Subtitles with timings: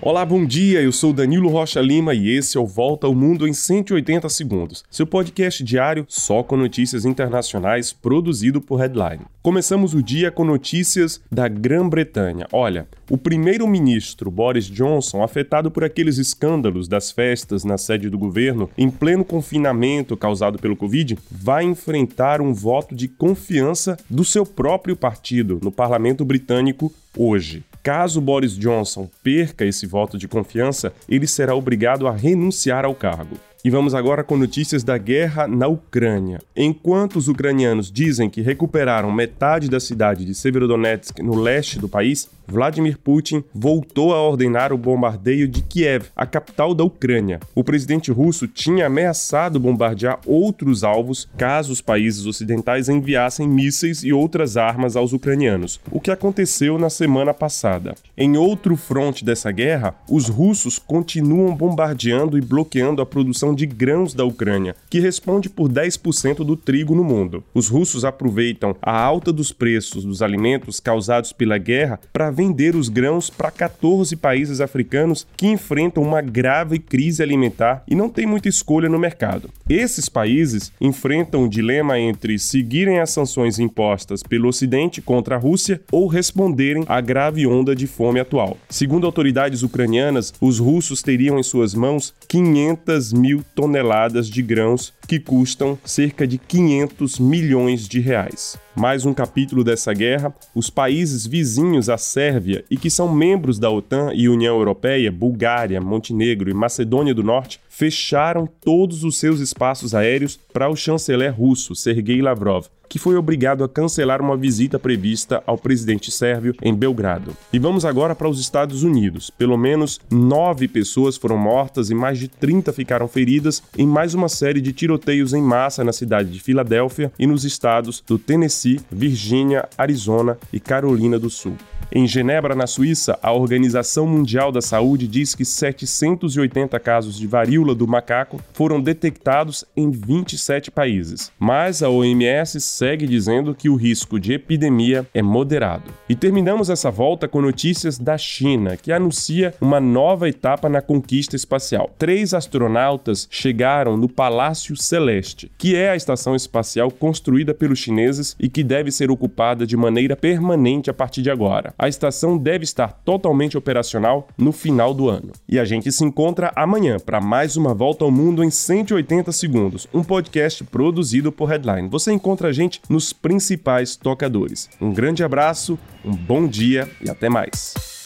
[0.00, 0.80] Olá, bom dia.
[0.80, 4.84] Eu sou Danilo Rocha Lima e esse é o Volta ao Mundo em 180 segundos.
[4.88, 9.24] Seu podcast diário só com notícias internacionais produzido por Headline.
[9.42, 12.46] Começamos o dia com notícias da Grã-Bretanha.
[12.52, 18.68] Olha, o primeiro-ministro Boris Johnson, afetado por aqueles escândalos das festas na sede do governo
[18.76, 24.94] em pleno confinamento causado pelo Covid, vai enfrentar um voto de confiança do seu próprio
[24.94, 27.64] partido no parlamento britânico hoje.
[27.82, 33.36] Caso Boris Johnson perca esse voto de confiança, ele será obrigado a renunciar ao cargo.
[33.64, 36.38] E vamos agora com notícias da guerra na Ucrânia.
[36.56, 42.28] Enquanto os ucranianos dizem que recuperaram metade da cidade de Severodonetsk no leste do país,
[42.46, 47.40] Vladimir Putin voltou a ordenar o bombardeio de Kiev, a capital da Ucrânia.
[47.54, 54.12] O presidente russo tinha ameaçado bombardear outros alvos caso os países ocidentais enviassem mísseis e
[54.12, 57.94] outras armas aos ucranianos, o que aconteceu na semana passada.
[58.16, 64.14] Em outro fronte dessa guerra, os russos continuam bombardeando e bloqueando a produção de grãos
[64.14, 67.44] da Ucrânia, que responde por 10% do trigo no mundo.
[67.54, 72.88] Os russos aproveitam a alta dos preços dos alimentos causados pela guerra para vender os
[72.88, 78.48] grãos para 14 países africanos que enfrentam uma grave crise alimentar e não têm muita
[78.48, 79.50] escolha no mercado.
[79.68, 85.80] Esses países enfrentam o dilema entre seguirem as sanções impostas pelo Ocidente contra a Rússia
[85.92, 88.56] ou responderem à grave onda de fome atual.
[88.68, 95.18] Segundo autoridades ucranianas, os russos teriam em suas mãos 500 mil toneladas de grãos que
[95.18, 98.58] custam cerca de 500 milhões de reais.
[98.78, 103.68] Mais um capítulo dessa guerra, os países vizinhos à Sérvia e que são membros da
[103.68, 109.96] OTAN e União Europeia, Bulgária, Montenegro e Macedônia do Norte, fecharam todos os seus espaços
[109.96, 115.42] aéreos para o chanceler russo Sergei Lavrov, que foi obrigado a cancelar uma visita prevista
[115.46, 117.36] ao presidente sérvio em Belgrado.
[117.52, 119.30] E vamos agora para os Estados Unidos.
[119.30, 124.28] Pelo menos nove pessoas foram mortas e mais de 30 ficaram feridas em mais uma
[124.28, 128.18] série de tiroteios em massa na cidade de Filadélfia e nos estados do
[128.68, 131.56] Tennessee, Virgínia, Arizona e Carolina do Sul.
[131.90, 137.74] Em Genebra, na Suíça, a Organização Mundial da Saúde diz que 780 casos de varíola
[137.74, 141.32] do macaco foram detectados em 27 países.
[141.38, 145.90] Mas a OMS segue dizendo que o risco de epidemia é moderado.
[146.10, 151.36] E terminamos essa volta com notícias da China, que anuncia uma nova etapa na conquista
[151.36, 151.90] espacial.
[151.96, 158.46] Três astronautas chegaram no Palácio Celeste, que é a estação espacial construída pelos chineses e
[158.46, 162.92] que deve ser ocupada de maneira permanente a partir de agora a estação deve estar
[163.04, 165.32] totalmente operacional no final do ano.
[165.48, 169.86] E a gente se encontra amanhã para mais uma volta ao mundo em 180 segundos,
[169.94, 171.88] um podcast produzido por Headline.
[171.88, 174.68] Você encontra a gente nos principais tocadores.
[174.80, 177.97] Um grande abraço, um bom dia e até mais.